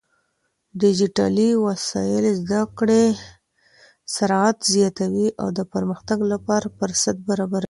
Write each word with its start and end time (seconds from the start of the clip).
ډيجيټلي 0.81 1.49
وسايل 1.65 2.25
زده 2.41 2.61
کړې 2.77 3.05
سرعت 4.15 4.57
زياتوي 4.75 5.27
او 5.41 5.47
د 5.57 5.59
پرمختګ 5.73 6.19
لپاره 6.33 6.73
فرصت 6.77 7.17
برابروي. 7.27 7.59